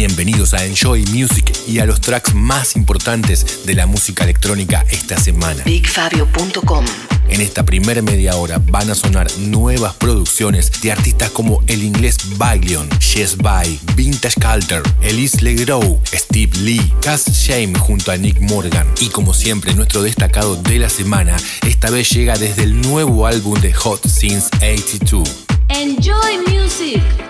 [0.00, 5.20] Bienvenidos a Enjoy Music y a los tracks más importantes de la música electrónica esta
[5.20, 5.62] semana.
[5.64, 6.86] BigFabio.com
[7.28, 12.16] En esta primera media hora van a sonar nuevas producciones de artistas como el inglés
[12.38, 18.86] Baglion, Jess By, Vintage Culture, Elise Legrow, Steve Lee, Cass Shame junto a Nick Morgan.
[19.02, 21.36] Y como siempre, nuestro destacado de la semana
[21.66, 25.28] esta vez llega desde el nuevo álbum de Hot Since 82.
[25.68, 27.29] Enjoy music.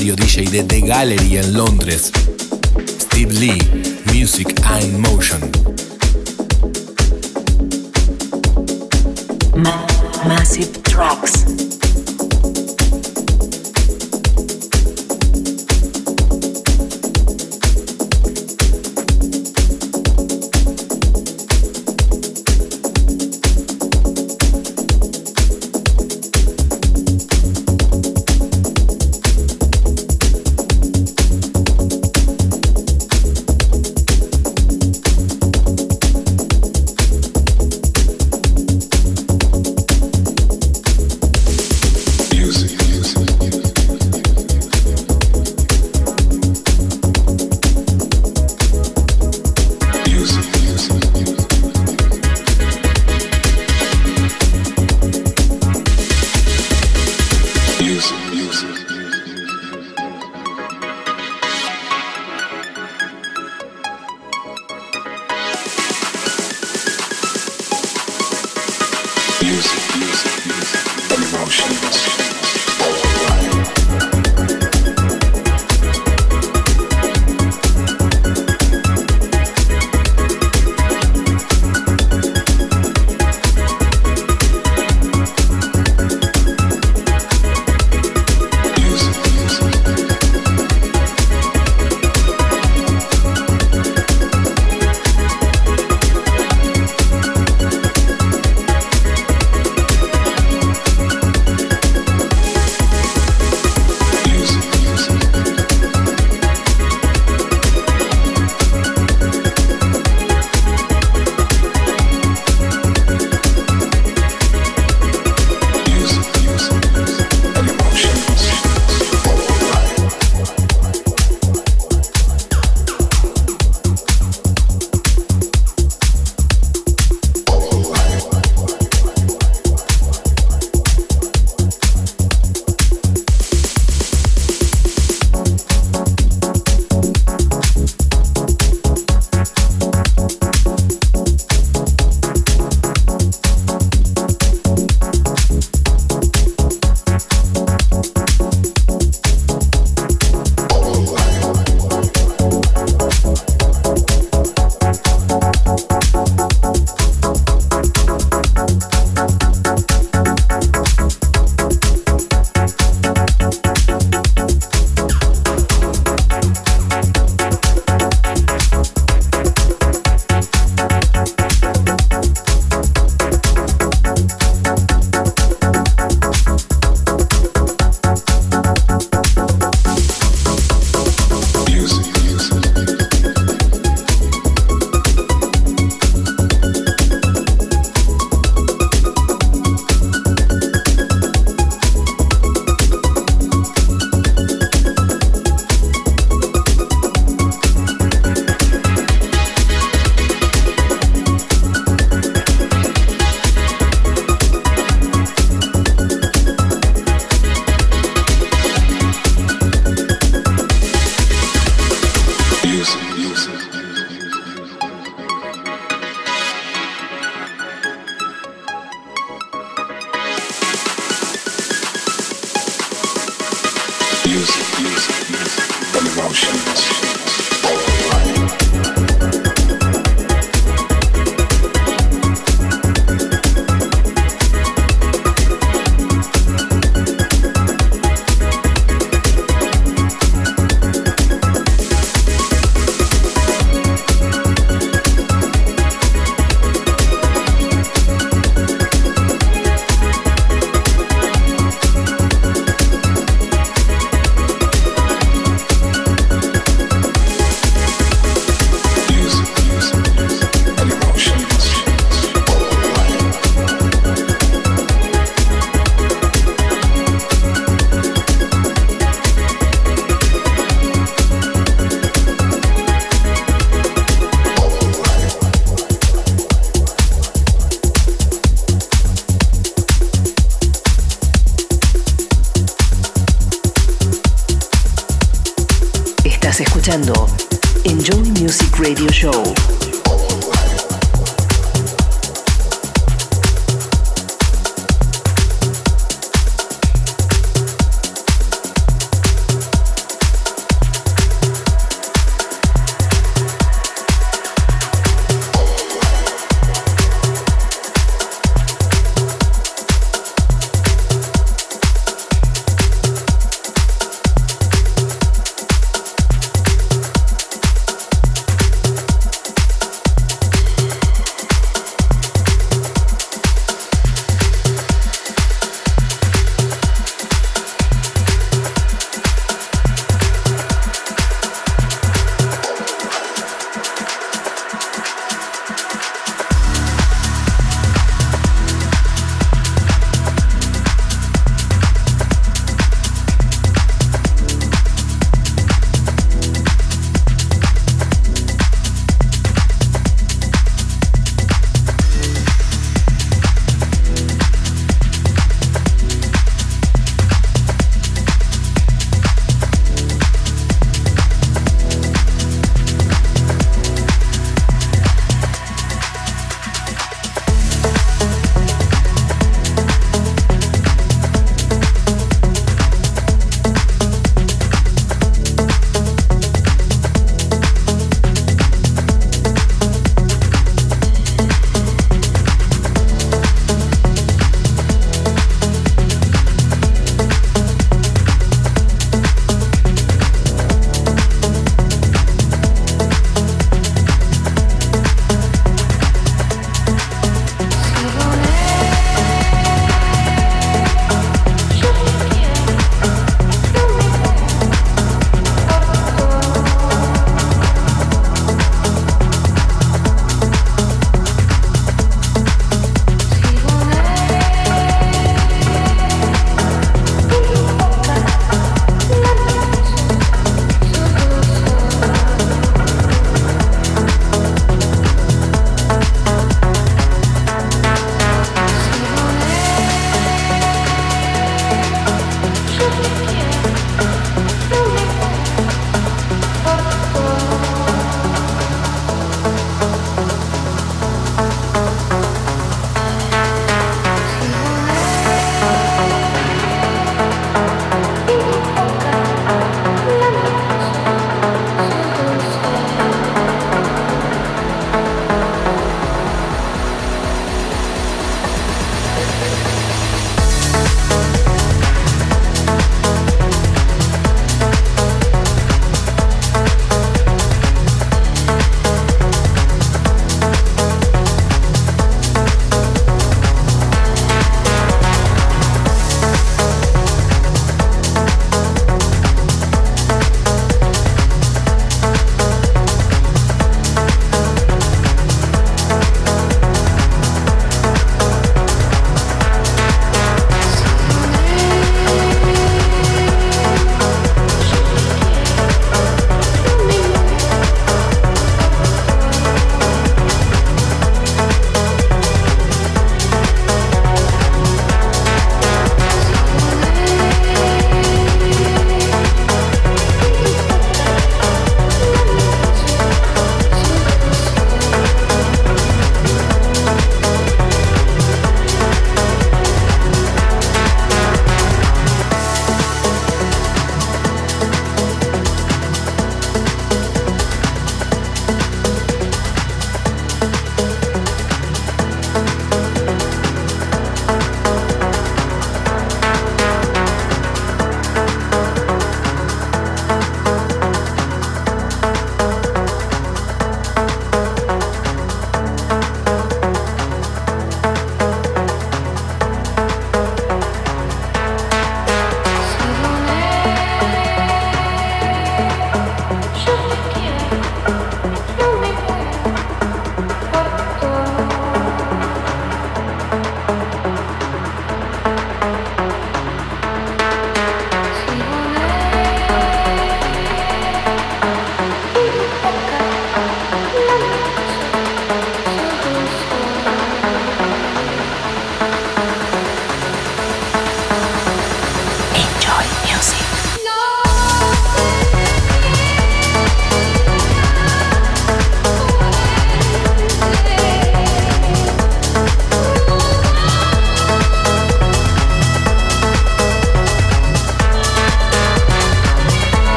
[0.00, 2.10] Legendario DJ de The Gallery en Londres.
[2.98, 3.58] Steve Lee,
[4.14, 5.40] Music and Motion.
[9.56, 9.86] Ma
[10.26, 11.39] Massive Tracks.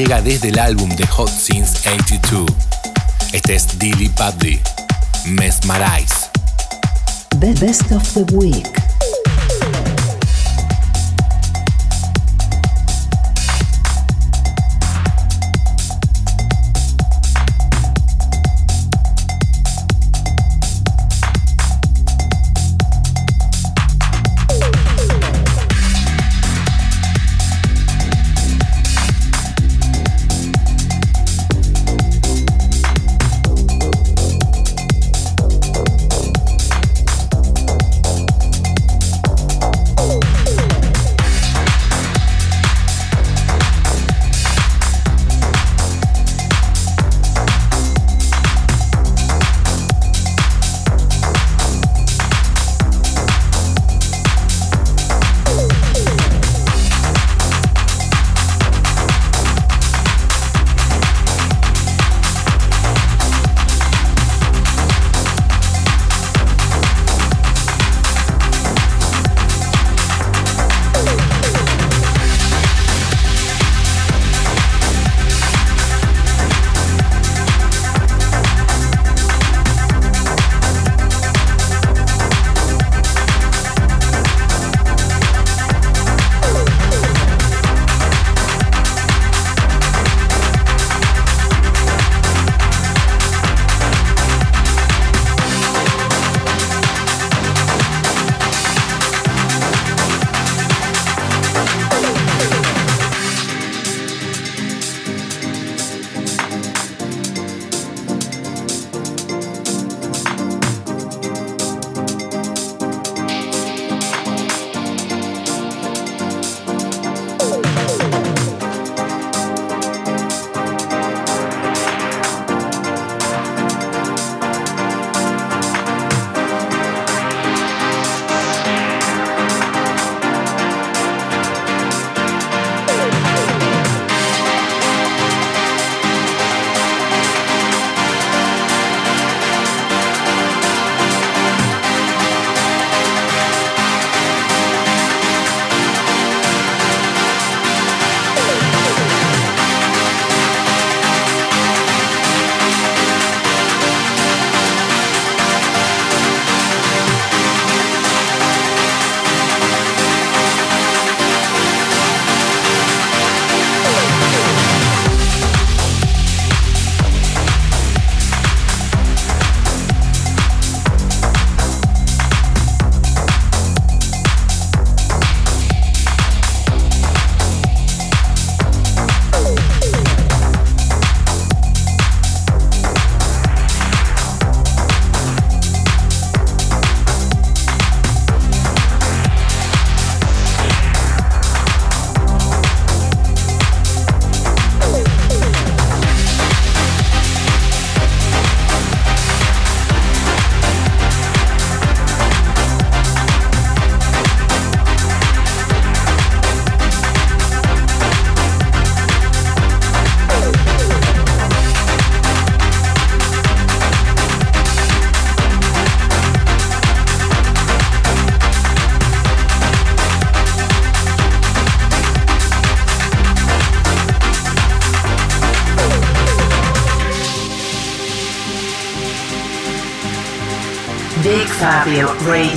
[0.00, 2.46] Llega desde el álbum de Hot Since 82.
[3.32, 4.58] Este es Dilly Padley,
[5.26, 6.30] Mesmerize.
[7.38, 8.79] The Best of the Week.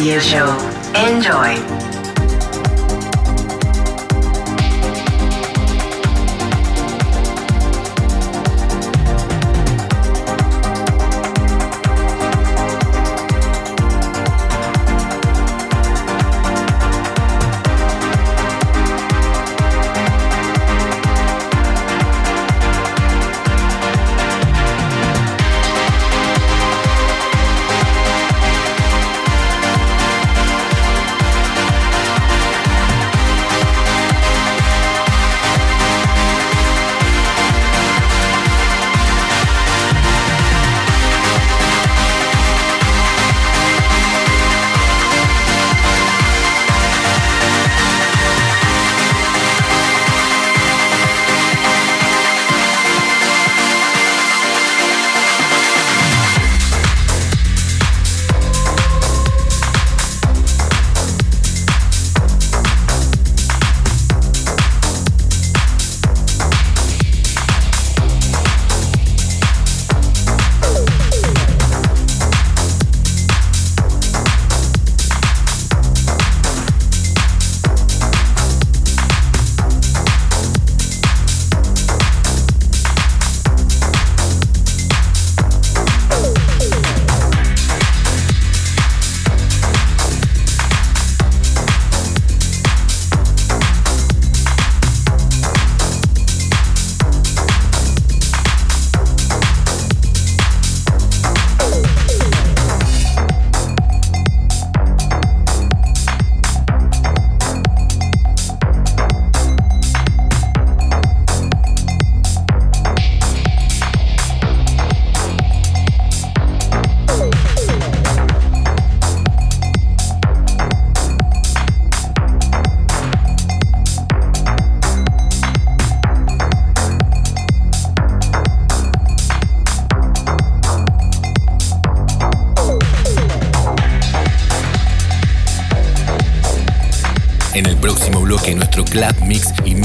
[0.03, 0.49] Radio Show.
[0.95, 1.62] Enjoy.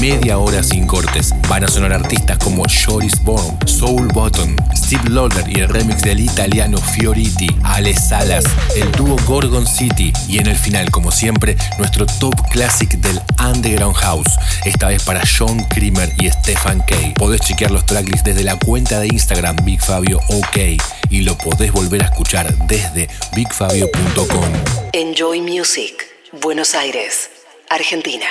[0.09, 1.35] Media hora sin cortes.
[1.47, 6.19] Van a sonar artistas como Joris Born, Soul Button, Steve Lauder y el remix del
[6.19, 8.43] italiano Fioriti, Ale Salas,
[8.75, 13.95] el dúo Gorgon City y en el final, como siempre, nuestro top classic del Underground
[13.97, 14.31] House,
[14.65, 17.13] esta vez para John Creamer y Stefan Kay.
[17.13, 20.57] Podés chequear los tracklists desde la cuenta de Instagram Big Fabio OK
[21.11, 24.53] y lo podés volver a escuchar desde bigfabio.com.
[24.93, 26.07] Enjoy Music,
[26.41, 27.29] Buenos Aires,
[27.69, 28.25] Argentina.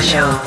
[0.00, 0.39] Show.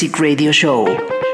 [0.00, 1.29] Music Radio Show.